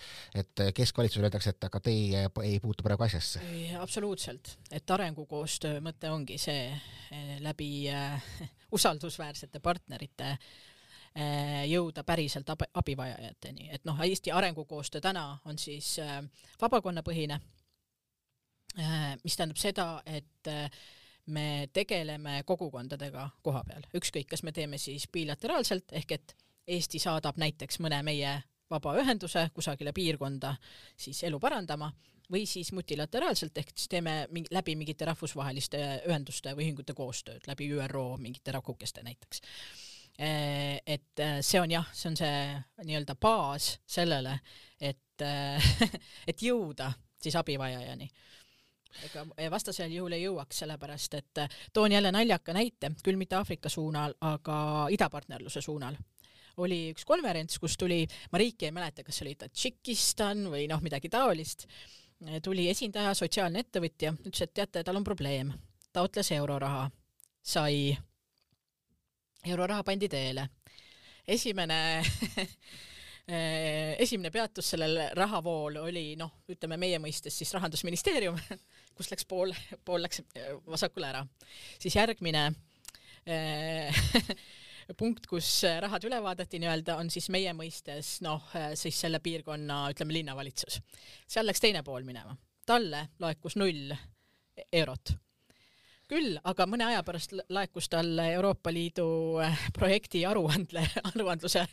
[0.41, 3.41] et keskvalitsusele öeldakse, et aga teie ei puutu praegu asjasse?
[3.81, 8.31] absoluutselt, et arengukoostöö mõte ongi see eh, läbi äh,
[8.77, 16.21] usaldusväärsete partnerite äh, jõuda päriselt ab abivajajateni, et noh, Eesti arengukoostöö täna on siis äh,
[16.61, 17.41] vabakonnapõhine
[18.79, 20.81] äh,, mis tähendab seda, et äh,
[21.25, 26.35] me tegeleme kogukondadega koha peal, ükskõik, kas me teeme siis bilateraalselt, ehk et
[26.71, 28.35] Eesti saadab näiteks mõne meie
[28.71, 30.53] vabaühenduse kusagile piirkonda
[30.97, 31.89] siis elu parandama
[32.31, 37.67] või siis multilateraalselt ehk siis teeme mingi, läbi mingite rahvusvaheliste ühenduste või ühingute koostööd, läbi
[37.75, 39.41] ÜRO mingite rakukeste näiteks.
[40.21, 42.41] Et see on jah, see on see
[42.85, 44.37] nii-öelda baas sellele,
[44.79, 45.23] et,
[46.29, 48.09] et jõuda siis abivajajani
[49.07, 53.69] ega vastasel juhul ei jõuaks, sellepärast et äh, toon jälle naljaka näite, küll mitte Aafrika
[53.69, 55.97] suunal, aga idapartnerluse suunal.
[56.61, 61.09] Oli üks konverents, kus tuli, ma riiki ei mäleta, kas oli Tadžikistan või noh, midagi
[61.09, 61.65] taolist,
[62.43, 65.53] tuli esindaja, sotsiaalne ettevõtja, ütles, et teate, tal on probleem,
[65.95, 66.89] taotles euroraha,
[67.41, 67.95] sai,
[69.47, 70.49] euroraha pandi teele.
[71.27, 72.03] esimene
[74.01, 78.37] esimene peatus sellel rahavool oli noh, ütleme meie mõistes siis rahandusministeerium
[78.97, 79.53] kust läks pool,
[79.85, 81.25] pool läks äh, vasakule ära.
[81.79, 82.45] siis järgmine
[83.27, 84.03] äh,
[84.99, 85.49] punkt, kus
[85.83, 90.81] rahad üle vaadati nii-öelda, on siis meie mõistes noh, äh, siis selle piirkonna, ütleme, linnavalitsus.
[91.27, 92.35] seal läks teine pool minema.
[92.65, 93.95] talle laekus null
[94.71, 95.15] eurot
[96.11, 99.05] küll, aga mõne aja pärast laekus talle Euroopa Liidu
[99.43, 101.63] äh, projekti aruandle, aruandluse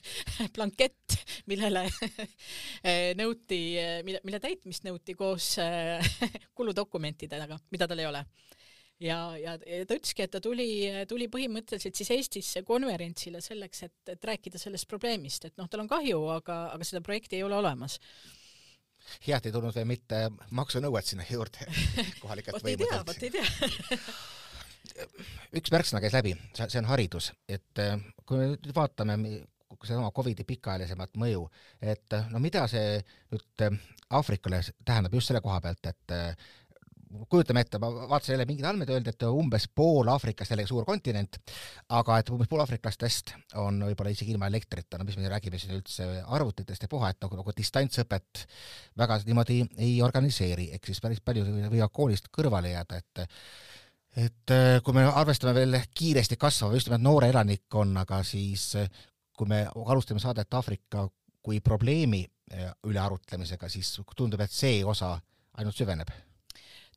[0.55, 1.19] blankett,
[1.51, 5.57] millele äh, nõuti, äh, mille, mille täitmist nõuti koos
[6.59, 8.23] kuludokumentidega, mida tal ei ole.
[8.99, 14.25] Ja, ja ta ütleski, et ta tuli, tuli põhimõtteliselt siis Eestisse konverentsile selleks, et, et
[14.27, 18.01] rääkida sellest probleemist, et noh, tal on kahju, aga, aga seda projekti ei ole olemas
[19.27, 21.69] head ei tulnud veel mitte maksunõuet sinna juurde
[22.23, 23.07] kohalikelt võimudelt.
[23.09, 25.07] vot ei tea, vot ei tea.
[25.61, 29.19] üks märksõna käis läbi, see on haridus, et äh, kui me nüüd vaatame
[29.79, 31.45] sedasama Covidi pikaajalisemat mõju,
[31.83, 32.99] et no mida see
[33.33, 33.79] nüüd äh,
[34.17, 36.49] Aafrikale tähendab just selle koha pealt, et äh,
[37.29, 41.39] kujutame ette, ma vaatasin jälle mingeid andmeid, öeldi, et umbes pool Aafrikast, jällegi suur kontinent,
[41.97, 45.77] aga et umbes pool aafriklastest on võib-olla isegi ilma elektrita, no mis me räägime siin
[45.79, 48.45] üldse arvutitest ja puha, et nagu, nagu distantsõpet
[48.99, 53.29] väga niimoodi ei organiseeri, ehk siis päris paljud võivad koolist kõrvale jääda, et
[54.19, 58.89] et äh, kui me arvestame veel kiiresti kasvava just nimelt noore elanikkonnaga, siis äh,
[59.37, 61.07] kui me alustame saadet Aafrika
[61.45, 65.15] kui probleemi äh, üle arutlemisega, siis tundub, et see osa
[65.59, 66.11] ainult süveneb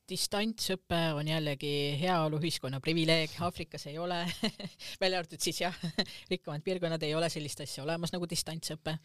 [0.09, 4.19] distantsõpe on jällegi heaoluühiskonna privileeg, Aafrikas ei ole
[5.01, 5.77] välja arvatud siis jah,
[6.31, 8.97] rikkamad piirkonnad ei ole sellist asja olemas nagu distantsõpe.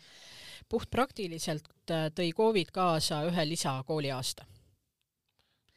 [0.68, 4.46] puhtpraktiliselt äh, tõi Covid kaasa ühe lisakooliaasta.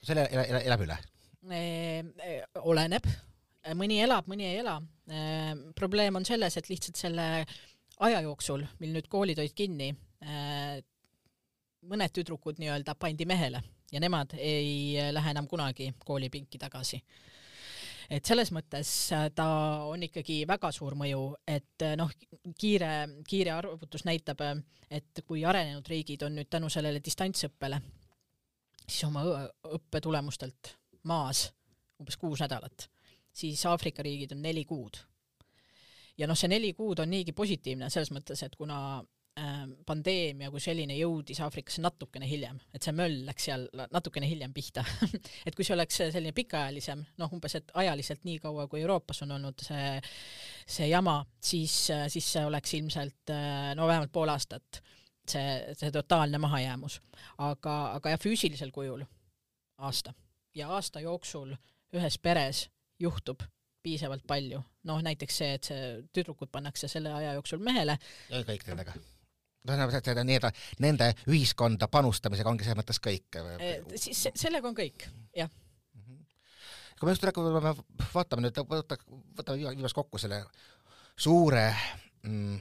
[0.03, 0.99] selle elab, elab üle?
[2.67, 3.05] oleneb,
[3.79, 4.75] mõni elab, mõni ei ela.
[5.75, 7.45] probleem on selles, et lihtsalt selle
[7.99, 9.93] aja jooksul, mil nüüd koolid olid kinni,
[11.87, 13.61] mõned tüdrukud nii-öelda pandi mehele
[13.91, 17.01] ja nemad ei lähe enam kunagi koolipinki tagasi.
[18.09, 19.47] et selles mõttes äh, ta
[19.85, 22.11] on ikkagi väga suur mõju, et äh, noh,
[22.57, 24.55] kiire, kiire arvutus näitab, äh,
[24.89, 27.81] et kui arenenud riigid on nüüd tänu sellele distantsõppele
[28.87, 29.25] siis oma
[29.77, 31.49] õppe tulemustelt maas
[31.99, 32.89] umbes kuus nädalat
[33.33, 34.97] siis Aafrika riigid on neli kuud.
[36.17, 38.99] ja noh, see neli kuud on niigi positiivne selles mõttes, et kuna
[39.86, 44.84] pandeemia kui selline jõudis Aafrikasse natukene hiljem, et see möll läks seal natukene hiljem pihta.
[45.47, 49.34] Et kui see oleks selline pikaajalisem, noh umbes, et ajaliselt nii kaua, kui Euroopas on
[49.38, 49.97] olnud see,
[50.67, 51.75] see jama, siis,
[52.12, 53.34] siis see oleks ilmselt
[53.78, 54.82] no vähemalt pool aastat
[55.32, 57.02] see, see totaalne mahajäämus.
[57.38, 59.04] aga, aga jah, füüsilisel kujul
[59.78, 60.13] aasta.
[60.56, 61.54] Ja aasta jooksul
[61.95, 62.67] ühes peres
[62.99, 63.43] juhtub
[63.84, 67.97] piisavalt palju, noh näiteks see, et see tüdrukud pannakse selle aja jooksul mehele.
[68.30, 68.97] ja kõik nendega
[69.67, 70.52] tähendab, seda nii-öelda
[70.84, 73.39] nende ühiskonda panustamisega ongi selles mõttes kõik.
[73.95, 75.50] siis sellega on kõik, jah.
[77.00, 77.76] kui me just räägime,
[78.13, 79.00] vaatame nüüd, võta,
[79.39, 80.43] võtame viimast kokku selle
[81.19, 81.67] suure
[82.24, 82.60] mm,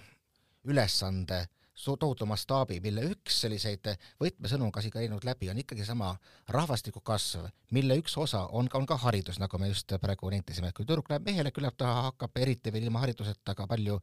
[0.70, 1.44] ülesande
[1.84, 3.86] tohutu mastaabi, mille üks selliseid
[4.20, 6.10] võtmesõnu ka siin käinud läbi on ikkagi sama
[6.54, 10.76] rahvastiku kasv, mille üks osa on, on ka haridus, nagu me just praegu nentisime, et
[10.76, 13.98] kui tüdruk läheb mehele, küllap ta hakkab eriti veel ilma hariduseta ka palju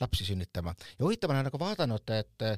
[0.00, 0.74] lapsi sünnitama.
[0.98, 2.48] ja huvitav on nagu vaadanud, et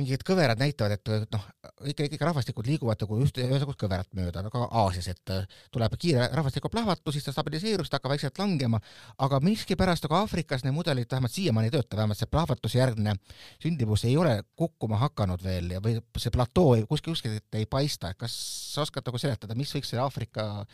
[0.00, 1.44] mingid kõverad näitavad, et noh,
[1.92, 5.34] ikka, ikka rahvastikud liiguvad nagu just ühesugust kõverat mööda, nagu Aasias, et
[5.74, 8.80] tuleb kiire rahvastiku plahvatus, siis ta stabiliseerub, siis ta hakkab vaikselt langema,
[9.20, 13.16] aga miskipärast nagu Aafrikas need mudelid vähemalt siiamaani ei tööta, vähemalt see plahvatusjärgne
[13.62, 18.34] sündivus ei ole kukkuma hakanud veel ja või see platoo kuskil kuskilt ei paista, kas
[18.74, 20.64] sa oskad nagu seletada, mis võiks see Aafrika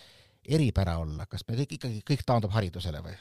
[0.46, 3.16] eripära olla, kas me kõik ikkagi, kõik taandub haridusele või?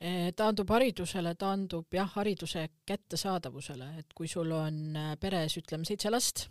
[0.00, 6.08] Eh, taandub haridusele, taandub jah, hariduse kättesaadavusele, et kui sul on äh, peres ütleme seitse
[6.08, 6.46] last,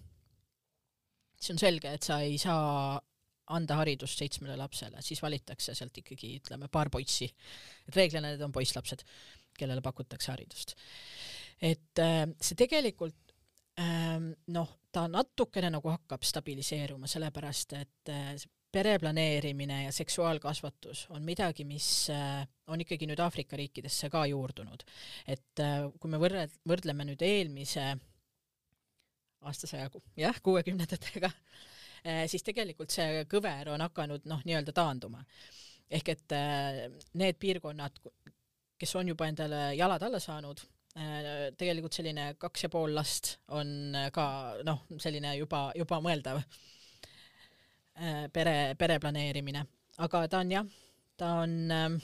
[1.34, 3.00] siis on selge, et sa ei saa
[3.58, 7.26] anda haridust seitsmele lapsele, siis valitakse sealt ikkagi ütleme paar poissi.
[7.88, 9.02] et reeglina need on poisslapsed,
[9.58, 10.76] kellele pakutakse haridust.
[11.58, 13.34] et äh, see tegelikult
[13.82, 18.14] ähm, noh, ta natukene nagu hakkab stabiliseeruma, sellepärast et
[18.70, 24.26] äh, pere planeerimine ja seksuaalkasvatus on midagi, mis äh, on ikkagi nüüd Aafrika riikidesse ka
[24.30, 24.84] juurdunud.
[25.28, 27.96] et äh, kui me võrre-, võrdleme nüüd eelmise
[29.42, 31.32] aastasaja, jah, kuuekümnendatega,
[32.06, 35.26] äh, siis tegelikult see kõver on hakanud noh, nii-öelda taanduma.
[35.90, 36.34] ehk et
[37.18, 37.96] need piirkonnad,
[38.78, 40.62] kes on juba endale jalad alla saanud,
[41.58, 44.26] tegelikult selline kaks ja pool last on ka
[44.66, 46.44] noh, selline juba, juba mõeldav
[48.34, 49.66] pere, pere planeerimine,
[50.06, 50.68] aga ta on jah,
[51.20, 51.98] ta on, ähm,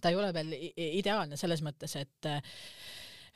[0.00, 0.56] ta ei ole veel
[1.00, 2.32] ideaalne selles mõttes, et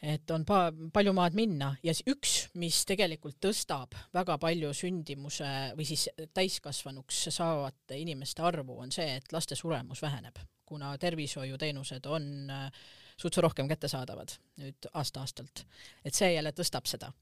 [0.04, 5.86] et on pa-, palju maad minna ja üks, mis tegelikult tõstab väga palju sündimuse või
[5.88, 10.36] siis täiskasvanuks saavate inimeste arvu, on see, et laste suremus väheneb,
[10.68, 12.84] kuna tervishoiuteenused on äh,
[13.16, 15.64] sutsu rohkem kättesaadavad nüüd aasta-aastalt.
[16.04, 17.12] et see jälle tõstab seda.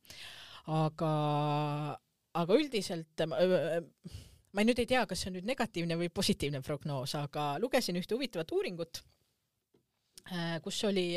[0.66, 1.12] aga
[2.38, 3.80] aga üldiselt äh, äh,
[4.52, 8.16] ma nüüd ei tea, kas see on nüüd negatiivne või positiivne prognoos, aga lugesin ühte
[8.16, 9.02] huvitavat uuringut,
[10.30, 11.10] äh, kus oli,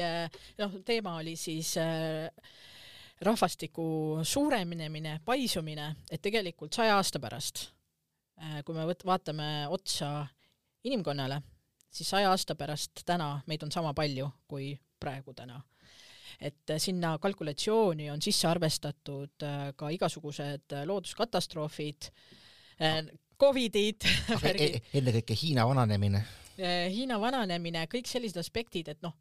[0.59, 1.75] noh, teema oli siis
[3.25, 7.69] rahvastiku suurenemine, paisumine, et tegelikult saja aasta pärast,
[8.67, 10.25] kui me võt-, vaatame otsa
[10.83, 11.39] inimkonnale,
[11.95, 15.61] siis saja aasta pärast täna meid on sama palju kui praegu täna
[16.39, 22.09] et äh, sinna kalkulatsiooni on sisse arvestatud äh, ka igasugused äh, looduskatastroofid,
[23.39, 24.03] Covidid
[24.51, 26.21] e-, ennekõike Hiina vananemine.
[26.55, 29.13] Hiina vananemine, kõik sellised aspektid, et noh,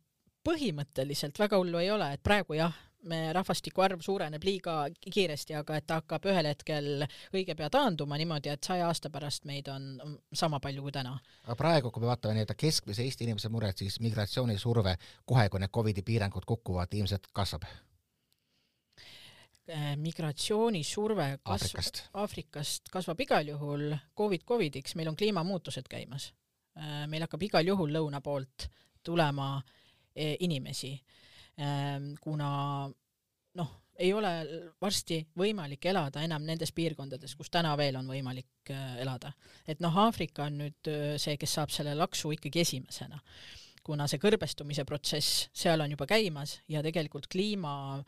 [0.47, 2.75] põhimõtteliselt väga hullu ei ole, et praegu jah,
[3.09, 8.19] me rahvastiku arv suureneb liiga kiiresti, aga et ta hakkab ühel hetkel õige pea taanduma
[8.21, 11.17] niimoodi, et saja aasta pärast meid on sama palju kui täna.
[11.45, 15.75] aga praegu, kui me vaatame nii-öelda keskmise Eesti inimese muret, siis migratsioonisurve kohe, kui need
[15.75, 17.67] Covidi piirangud kukuvad, ilmselt kasvab
[19.69, 22.05] äh, migratsioonisurve kasv-, Aafrikast.
[22.15, 26.33] Aafrikast kasvab igal juhul Covid Covidiks, meil on kliimamuutused käimas.
[26.79, 28.69] Äh, meil hakkab igal juhul lõuna poolt
[29.05, 30.97] tulema äh, inimesi
[32.21, 32.49] kuna
[33.55, 34.31] noh, ei ole
[34.83, 39.33] varsti võimalik elada enam nendes piirkondades, kus täna veel on võimalik äh, elada.
[39.67, 43.21] et noh, Aafrika on nüüd äh, see, kes saab selle laksu ikkagi esimesena,
[43.85, 48.03] kuna see kõrbestumise protsess seal on juba käimas ja tegelikult kliima,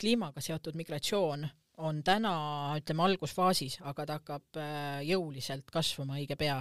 [0.00, 1.48] kliimaga seotud migratsioon
[1.80, 2.34] on täna,
[2.76, 6.58] ütleme, algusfaasis, aga ta hakkab äh, jõuliselt kasvama õige pea.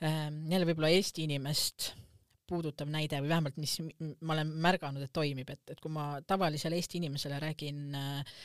[0.00, 1.90] Ehm, jälle võib-olla Eesti inimest
[2.50, 3.78] puudutav näide või vähemalt mis
[4.20, 8.40] ma olen märganud, et toimib, et, et kui ma tavalisele Eesti inimesele räägin äh,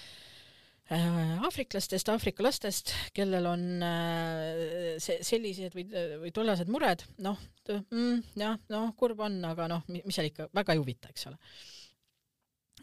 [1.46, 5.88] aafriklastest, Aafrika lastest, kellel on äh, see, sellised või,
[6.22, 7.40] või tollased mured, noh
[7.70, 11.42] mm,, jah, noh, kurb on, aga noh, mis seal ikka, väga ei huvita, eks ole.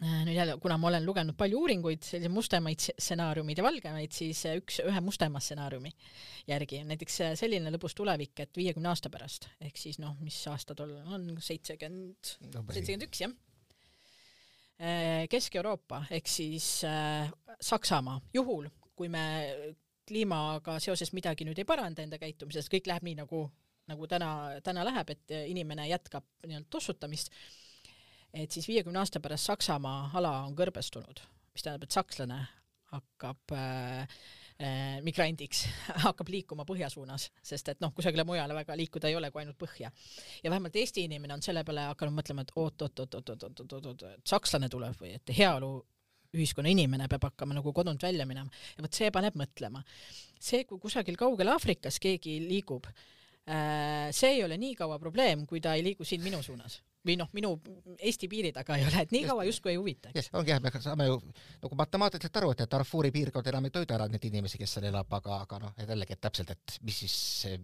[0.01, 4.39] Äh, nüüd jälle, kuna ma olen lugenud palju uuringuid, selliseid mustemaid stsenaariumid ja valgemaid, siis
[4.49, 5.91] äh, üks, ühe mustema stsenaariumi
[6.49, 10.39] järgi on näiteks äh, selline lõbus tulevik, et viiekümne aasta pärast, ehk siis noh, mis
[10.49, 13.39] aasta tol on, seitsekümmend, seitsekümmend üks, jah.
[15.29, 16.65] Kesk-Euroopa ehk siis
[17.61, 18.65] Saksamaa, juhul
[18.97, 19.21] kui me
[20.09, 23.45] kliimaga seoses midagi nüüd ei paranda enda käitumises, kõik läheb nii, nagu,
[23.93, 24.31] nagu täna,
[24.65, 27.31] täna läheb, et inimene jätkab nii-öelda tossutamist
[28.33, 31.21] et siis viiekümne aasta pärast Saksamaa ala on kõrbestunud,
[31.53, 32.39] mis tähendab, et sakslane
[32.93, 34.15] hakkab äh,
[34.61, 35.63] äh, migrandiks,
[36.05, 39.59] hakkab liikuma põhja suunas, sest et noh, kusagile mujale väga liikuda ei ole kui ainult
[39.61, 39.91] põhja.
[40.43, 45.15] ja vähemalt Eesti inimene on selle peale hakanud mõtlema, et oot-oot-oot-oot-oot-oot-oot, et sakslane tuleb või
[45.17, 45.73] et heaolu
[46.33, 49.83] ühiskonna inimene peab hakkama nagu kodunt välja minema ja vot see paneb mõtlema.
[50.39, 55.61] see, kui kusagil kaugel Aafrikas keegi liigub äh,, see ei ole nii kaua probleem, kui
[55.61, 57.53] ta ei liigu siin minu suunas või noh, minu
[58.03, 60.11] Eesti piiri taga ei ole, et nii kaua justkui ei huvita.
[60.15, 61.17] jah, ongi jah, me saame ju
[61.63, 64.87] nagu matemaatiliselt aru, et, et Darfuri piirkond enam ei toida ära neid inimesi, kes seal
[64.89, 67.17] elab, aga, aga noh, et jällegi, et täpselt, et mis siis,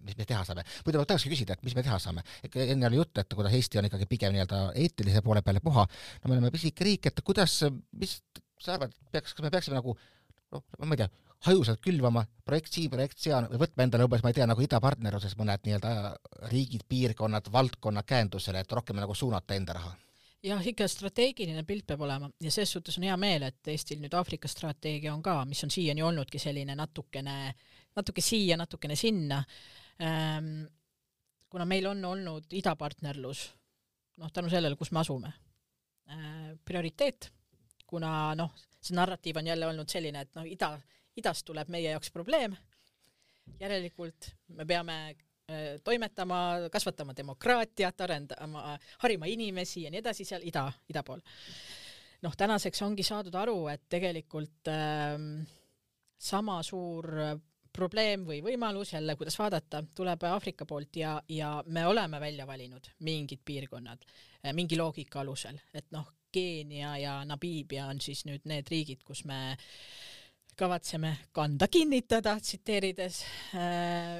[0.03, 0.65] mis me teha saame.
[0.85, 2.25] muidu ma tahakski küsida, et mis me teha saame.
[2.49, 5.87] enne oli jutt, et kuidas Eesti on ikkagi pigem nii-öelda eetilise poole peale puha.
[6.23, 7.61] no me oleme pisike riik, et kuidas,
[7.99, 8.19] mis
[8.59, 9.95] sa arvad, peaks, kas me peaksime nagu
[10.51, 11.09] noh, ma ei tea,
[11.47, 15.37] hajusalt külvama projekt siin, projekt seal või võtma endale umbes, ma ei tea, nagu idapartnerluses
[15.39, 15.93] mõned nii-öelda
[16.51, 19.95] riigid, piirkonnad, valdkonna käendusele, et rohkem nagu suunata enda raha?
[20.43, 24.13] jah, ikka strateegiline pilt peab olema ja selles suhtes on hea meel, et Eestil nüüd
[24.15, 27.37] Aafrika strateegia on ka, mis on siiani olnudki selline natukene,
[27.99, 29.43] natuke siia, natukene sinna
[30.01, 30.67] ähm,.
[31.49, 33.47] kuna meil on olnud idapartnerlus,
[34.21, 35.33] noh, tänu sellele, kus me asume
[36.07, 37.31] äh,, prioriteet,
[37.87, 40.77] kuna noh, see narratiiv on jälle olnud selline, et noh, ida,
[41.19, 42.55] idast tuleb meie jaoks probleem,
[43.59, 50.67] järelikult me peame äh, toimetama, kasvatama demokraatiat, arendama, harima inimesi ja nii edasi seal ida,
[50.89, 51.21] ida pool.
[52.21, 55.15] noh, tänaseks ongi saadud aru, et tegelikult äh,
[56.19, 57.07] sama suur
[57.73, 62.89] probleem või võimalus, jälle kuidas vaadata, tuleb Aafrika poolt ja, ja me oleme välja valinud
[63.05, 68.67] mingid piirkonnad äh, mingi loogika alusel, et noh, Keenia ja Namibia on siis nüüd need
[68.69, 69.63] riigid, kus me äh,
[70.59, 73.21] kavatseme kanda kinnitada, tsiteerides
[73.55, 74.19] äh,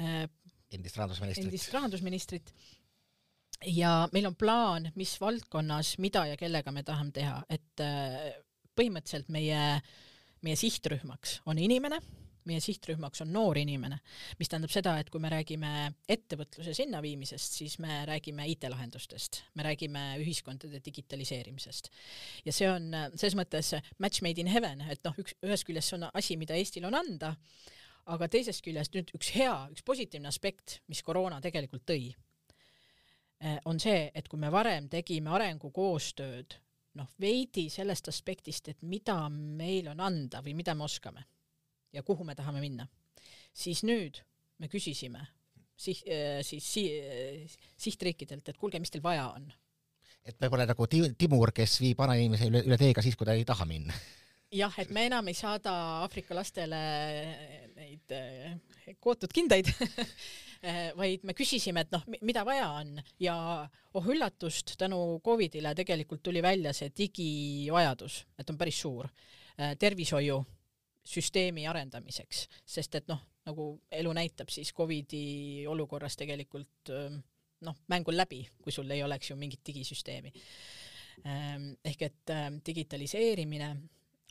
[0.00, 0.28] äh,
[0.70, 1.46] endist rahandusministrit.
[1.46, 2.54] endist rahandusministrit.
[3.66, 8.30] ja meil on plaan, mis valdkonnas, mida ja kellega me tahame teha, et äh,
[8.78, 9.60] põhimõtteliselt meie,
[10.44, 12.00] meie sihtrühmaks on inimene
[12.48, 13.98] meie sihtrühmaks on noor inimene,
[14.38, 15.72] mis tähendab seda, et kui me räägime
[16.10, 21.90] ettevõtluse sinna viimisest, siis me räägime IT-lahendustest, me räägime ühiskondade digitaliseerimisest.
[22.44, 26.00] ja see on selles mõttes match made in heaven, et noh, üks, ühest küljest see
[26.00, 27.34] on asi, mida Eestil on anda,
[28.10, 32.10] aga teisest küljest nüüd üks hea, üks positiivne aspekt, mis koroona tegelikult tõi,
[33.64, 36.58] on see, et kui me varem tegime arengukoostööd
[36.98, 41.24] noh, veidi sellest aspektist, et mida meil on anda või mida me oskame
[41.92, 42.86] ja kuhu me tahame minna,
[43.52, 44.20] siis nüüd
[44.58, 45.26] me küsisime
[45.80, 47.48] siht, äh, siis si-,
[47.80, 49.50] sihtriikidelt, et kuulge, mis teil vaja on.
[50.24, 50.86] et me pole nagu
[51.18, 53.96] Timur, kes viib vanainimese üle, üle teega siis, kui ta ei taha minna.
[54.60, 55.72] jah, et me enam ei saada
[56.04, 56.80] Aafrika lastele
[57.76, 59.70] neid äh, kootud kindaid
[61.00, 63.34] vaid me küsisime, et noh, mida vaja on ja
[63.96, 69.08] oh üllatust, tänu Covidile tegelikult tuli välja see digivajadus, et on päris suur.
[69.56, 70.42] Äh, tervishoiu
[71.10, 76.92] süsteemi arendamiseks, sest et noh, nagu elu näitab, siis Covidi olukorras tegelikult
[77.66, 80.32] noh, mäng on läbi, kui sul ei oleks ju mingit digisüsteemi.
[81.24, 82.32] Ehm, ehk et
[82.66, 83.70] digitaliseerimine,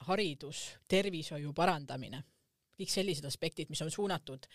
[0.07, 2.21] haridus, tervishoiu parandamine,
[2.79, 4.47] kõik sellised aspektid, mis on suunatud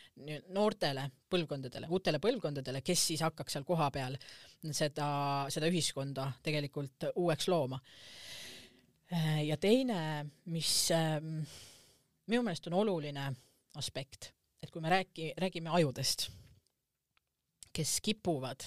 [0.57, 4.17] noortele põlvkondadele, uutele põlvkondadele, kes siis hakkaks seal kohapeal
[4.73, 5.09] seda,
[5.53, 7.79] seda ühiskonda tegelikult uueks looma.
[9.13, 10.01] Ehm, ja teine,
[10.51, 11.45] mis ähm,
[12.31, 13.27] minu meelest on oluline
[13.77, 14.31] aspekt,
[14.63, 16.29] et kui me räägi, räägime ajudest,
[17.75, 18.65] kes kipuvad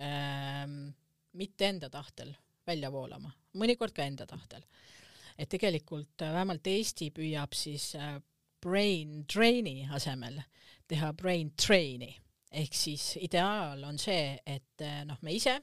[0.00, 0.94] ähm,
[1.32, 2.32] mitte enda tahtel
[2.66, 4.64] välja voolama, mõnikord ka enda tahtel,
[5.36, 8.16] et tegelikult äh, vähemalt Eesti püüab siis äh,
[8.64, 10.40] brain drain'i asemel
[10.88, 12.14] teha brain train'i.
[12.54, 15.58] Ehk siis ideaal on see, et äh, noh, me ise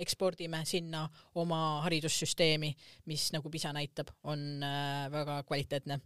[0.00, 1.04] ekspordime sinna
[1.40, 2.70] oma haridussüsteemi,
[3.10, 6.00] mis nagu PISA näitab, on äh, väga kvaliteetne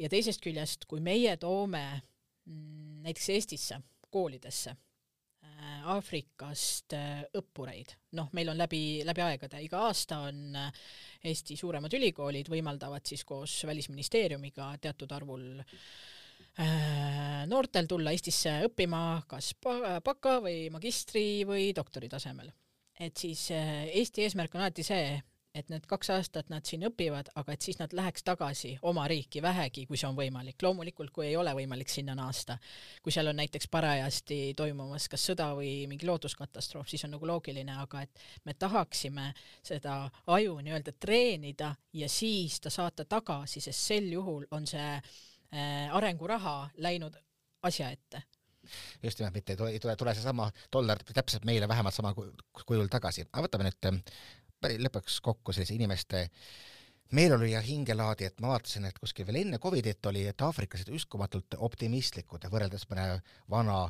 [0.00, 1.82] ja teisest küljest, kui meie toome
[2.46, 3.80] mm, näiteks Eestisse
[4.10, 10.56] koolidesse eh, Aafrikast eh, õppureid, noh, meil on läbi, läbi aegade, iga aasta on
[11.24, 15.46] Eesti suuremad ülikoolid võimaldavad siis koos Välisministeeriumiga teatud arvul
[17.46, 22.50] noortel tulla Eestisse õppima kas baka või magistri või doktori tasemel.
[23.00, 25.14] et siis Eesti eesmärk on alati see,
[25.54, 29.42] et need kaks aastat nad siin õpivad, aga et siis nad läheks tagasi oma riiki
[29.42, 30.62] vähegi, kui see on võimalik.
[30.62, 32.58] loomulikult, kui ei ole võimalik sinna naasta,
[33.02, 37.76] kui seal on näiteks parajasti toimumas kas sõda või mingi looduskatastroof, siis on nagu loogiline,
[37.82, 39.32] aga et me tahaksime
[39.62, 45.96] seda aju nii-öelda treenida ja siis ta saata tagasi, sest sel juhul on see äh,
[45.96, 47.16] arenguraha läinud
[47.62, 48.22] asja ette
[49.02, 53.24] just nimelt, mitte ei tule, ei tule, seesama dollar täpselt meile vähemalt sama kujul tagasi.
[53.32, 54.02] aga võtame nüüd
[54.68, 56.28] lõpuks kokku sellise inimeste
[57.12, 61.56] meeleolu ja hingelaadi, et ma vaatasin, et kuskil veel enne Covidit oli, et aafriklased uskumatult
[61.58, 63.06] optimistlikud võrreldes mõne
[63.50, 63.80] vana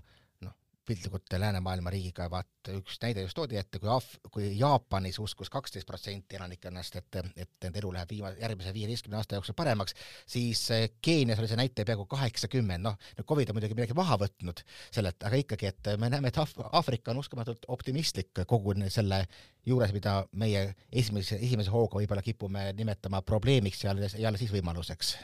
[0.91, 5.87] piltlikult läänemaailma riigiga, vaat üks näide just toodi ette, kui Af-, kui Jaapanis uskus kaksteist
[5.87, 9.95] protsenti elanikkonnast, et, et nende elu läheb viima-, järgmise viieteistkümne aasta jooksul paremaks,
[10.29, 14.19] siis eh, Keenias oli see näitaja peaaegu kaheksakümmend, noh, nüüd Covid on muidugi midagi maha
[14.21, 19.25] võtnud sellelt, aga ikkagi, et me näeme, et Af-, Aafrika on uskumatult optimistlik kogu selle
[19.67, 24.55] juures, mida meie esimese, esimese hooga võib-olla kipume nimetama probleemiks ja alles, ja alles siis
[24.55, 25.15] võimaluseks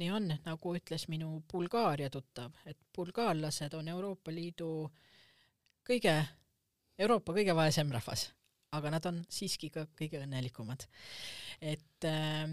[0.00, 4.70] nii on, nagu ütles minu Bulgaaria tuttav, et bulgaarlased on Euroopa Liidu
[5.86, 6.14] kõige,
[6.98, 8.28] Euroopa kõige vaesem rahvas,
[8.74, 10.86] aga nad on siiski ka kõige õnnelikumad.
[11.60, 12.48] et äh,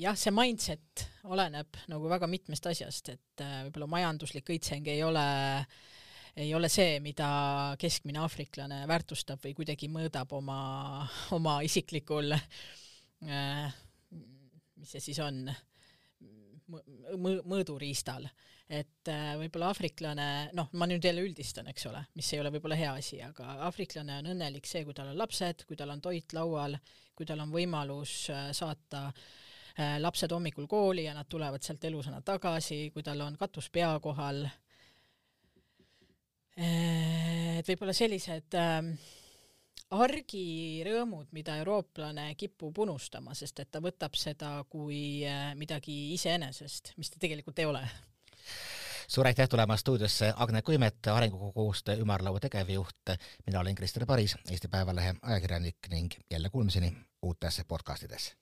[0.00, 5.26] jah, see mindset oleneb nagu väga mitmest asjast, et äh, võib-olla majanduslik õitseng ei ole
[6.40, 7.28] ei ole see, mida
[7.78, 10.60] keskmine aafriklane väärtustab või kuidagi mõõdab oma,
[11.34, 13.74] oma isiklikul äh,
[14.80, 15.58] mis see siis on äh,,
[16.70, 18.28] mõ-, mõõduriistal.
[18.70, 22.76] et äh, võib-olla aafriklane, noh, ma nüüd jälle üldistan, eks ole, mis ei ole võib-olla
[22.78, 26.34] hea asi, aga aafriklane on õnnelik see, kui tal on lapsed, kui tal on toit
[26.36, 26.76] laual,
[27.18, 32.22] kui tal on võimalus äh, saata äh, lapsed hommikul kooli ja nad tulevad sealt elusana
[32.22, 34.44] tagasi, kui tal on katus pea kohal,
[36.60, 38.78] et võib-olla sellised äh,
[39.90, 47.10] argirõõmud, mida eurooplane kipub unustama, sest et ta võtab seda kui äh, midagi iseenesest, mis
[47.10, 47.82] ta tegelikult ei ole.
[49.10, 53.16] suur aitäh tulemast stuudiosse, Agne Kuimet, arengukoostöö ümarlaua tegevjuht.
[53.46, 58.34] mina olen Krister Paris, Eesti Päevalehe ajakirjanik ning jälle kuulmiseni uutes podcastides